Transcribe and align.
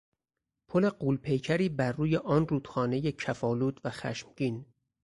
پل 0.67 0.89
غول 0.89 1.17
پیکری 1.17 1.69
بر 1.69 1.91
روی 1.91 2.17
آن 2.17 2.47
رودخانهی 2.47 3.11
کف 3.11 3.43
آلود 3.43 3.81
و 3.83 3.89
خشمگین 3.89 4.65